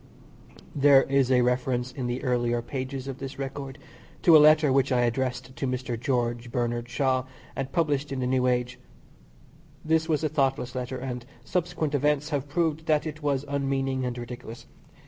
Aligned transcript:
There 0.75 1.03
is 1.03 1.29
a 1.31 1.43
reference 1.43 1.91
in 1.91 2.07
the 2.07 2.23
earlier 2.23 2.63
pages 2.63 3.07
of 3.07 3.19
this 3.19 3.37
record 3.37 3.77
to 4.23 4.35
a 4.35 4.39
letter 4.41 4.71
which 4.73 4.91
I 4.91 5.01
addressed 5.01 5.55
to 5.55 5.67
Mr. 5.67 5.95
George 5.95 6.51
Bernard 6.51 6.89
Shaw 6.89 7.25
and 7.55 7.71
published 7.71 8.11
in 8.11 8.19
the 8.19 8.25
New 8.25 8.47
Age. 8.47 8.79
This 9.85 10.09
was 10.09 10.23
a 10.23 10.27
thoughtless 10.29 10.73
letter, 10.73 10.97
and 10.97 11.23
subsequent 11.43 11.93
events 11.93 12.29
have 12.31 12.49
proved 12.49 12.87
that 12.87 13.05
it 13.05 13.21
was 13.21 13.45
unmeaning 13.47 14.03
and 14.03 14.17
ridiculous. 14.17 14.65